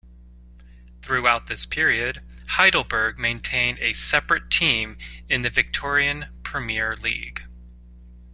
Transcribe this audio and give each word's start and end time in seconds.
Throughout 1.03 1.45
this 1.45 1.67
period, 1.67 2.23
Heidelberg 2.47 3.19
maintained 3.19 3.77
a 3.77 3.93
separate 3.93 4.49
team 4.49 4.97
in 5.29 5.43
the 5.43 5.51
Victorian 5.51 6.25
Premier 6.41 6.95
League. 6.95 7.43